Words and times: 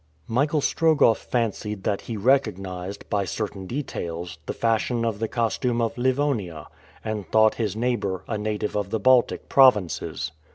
Michael 0.27 0.61
Strogoff 0.61 1.19
fancied 1.19 1.83
that 1.83 2.01
he 2.01 2.17
recognized, 2.17 3.07
by 3.07 3.23
certain 3.23 3.67
details, 3.67 4.39
the 4.47 4.53
fashion 4.53 5.05
of 5.05 5.19
the 5.19 5.27
costume 5.27 5.79
of 5.79 5.95
Livonia, 5.95 6.69
and 7.05 7.29
thought 7.31 7.53
his 7.61 7.75
neighbor 7.75 8.23
a 8.27 8.35
native 8.35 8.75
of 8.75 8.89
the 8.89 8.99
Baltic 8.99 9.47
provinces. 9.47 10.31